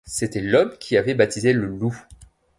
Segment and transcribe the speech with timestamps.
[0.07, 1.95] C’était l’homme qui avait baptisé le loup.